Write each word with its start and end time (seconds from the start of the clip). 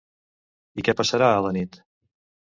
I 0.77 0.85
què 0.87 0.95
passarà 1.03 1.29
a 1.35 1.45
la 1.49 1.53
nit? 1.61 1.79